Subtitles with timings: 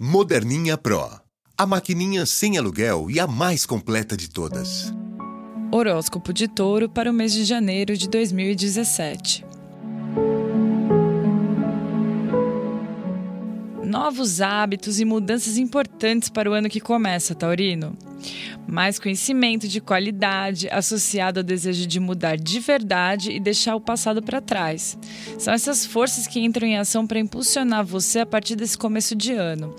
[0.00, 1.10] Moderninha Pro.
[1.56, 4.94] A maquininha sem aluguel e a mais completa de todas.
[5.72, 9.44] Horóscopo de Touro para o mês de janeiro de 2017.
[13.88, 17.96] Novos hábitos e mudanças importantes para o ano que começa, Taurino.
[18.66, 24.22] Mais conhecimento de qualidade associado ao desejo de mudar de verdade e deixar o passado
[24.22, 24.98] para trás.
[25.38, 29.32] São essas forças que entram em ação para impulsionar você a partir desse começo de
[29.32, 29.74] ano.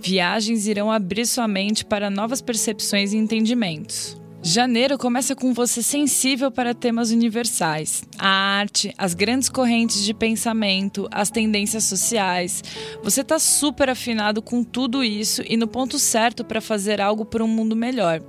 [0.00, 4.20] Viagens irão abrir sua mente para novas percepções e entendimentos.
[4.46, 11.08] Janeiro começa com você sensível para temas universais, a arte, as grandes correntes de pensamento,
[11.10, 12.62] as tendências sociais.
[13.02, 17.40] Você está super afinado com tudo isso e no ponto certo para fazer algo por
[17.40, 18.20] um mundo melhor.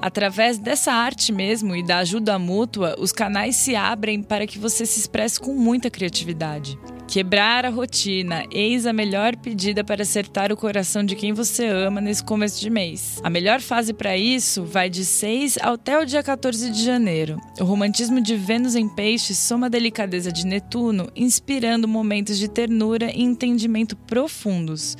[0.00, 4.86] Através dessa arte mesmo e da ajuda mútua, os canais se abrem para que você
[4.86, 6.78] se expresse com muita criatividade.
[7.10, 12.00] Quebrar a rotina, eis a melhor pedida para acertar o coração de quem você ama
[12.00, 13.18] nesse começo de mês.
[13.24, 17.36] A melhor fase para isso vai de 6 até o dia 14 de janeiro.
[17.58, 23.10] O romantismo de Vênus em Peixes soma a delicadeza de Netuno, inspirando momentos de ternura
[23.12, 24.96] e entendimento profundos.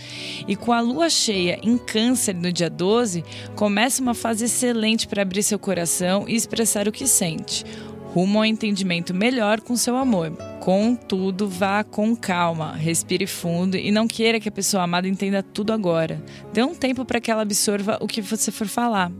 [0.49, 3.23] E com a lua cheia em Câncer no dia 12,
[3.55, 7.65] começa uma fase excelente para abrir seu coração e expressar o que sente
[8.13, 10.33] rumo ao entendimento melhor com seu amor.
[10.61, 15.73] Contudo, vá com calma, respire fundo e não queira que a pessoa amada entenda tudo
[15.73, 16.23] agora.
[16.53, 19.11] Dê um tempo para que ela absorva o que você for falar.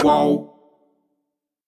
[0.00, 0.51] Qual?